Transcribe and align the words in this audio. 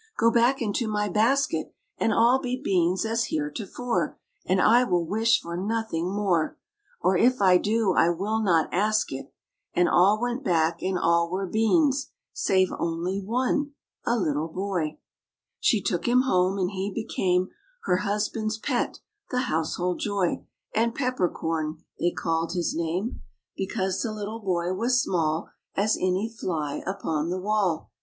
Go 0.17 0.31
back 0.31 0.63
into 0.63 0.87
my 0.87 1.09
basket 1.09 1.75
And 1.99 2.11
all 2.11 2.39
be 2.39 2.59
beans 2.59 3.05
as 3.05 3.25
heretofore. 3.25 4.17
And 4.47 4.59
I 4.59 4.83
will 4.83 5.05
wish 5.05 5.39
for 5.39 5.55
nothing 5.55 6.09
more; 6.11 6.57
Or 7.01 7.15
if 7.15 7.39
I 7.39 7.59
do, 7.59 7.93
I 7.93 8.09
will 8.09 8.41
not 8.41 8.73
ask 8.73 9.11
it!" 9.13 9.31
And 9.75 9.87
all 9.87 10.19
went 10.19 10.43
back, 10.43 10.81
and 10.81 10.97
all 10.97 11.29
were 11.29 11.45
beans, 11.45 12.09
Save 12.33 12.71
only 12.79 13.21
one, 13.23 13.73
a 14.03 14.17
little 14.17 14.47
boy. 14.47 14.97
She 15.59 15.83
took 15.83 16.07
him 16.07 16.21
home; 16.23 16.57
and 16.57 16.71
he 16.71 16.91
became 16.91 17.49
Her 17.83 17.97
husband's 17.97 18.57
pet, 18.57 19.01
the 19.29 19.41
household 19.41 19.99
joy; 19.99 20.43
And 20.73 20.95
Pepper 20.95 21.29
Corn 21.29 21.77
they 21.99 22.09
called 22.09 22.53
his 22.53 22.73
name, 22.75 23.21
LITTLE 23.55 23.67
PEPPER 23.75 23.75
CORN. 23.75 23.83
99 23.83 23.85
Because 23.85 24.01
the 24.01 24.11
little 24.11 24.39
boy 24.39 24.73
was 24.73 24.99
small 24.99 25.49
As 25.75 25.95
any 25.95 26.27
fly 26.27 26.81
upon 26.87 27.29
the 27.29 27.39
wall. 27.39 27.91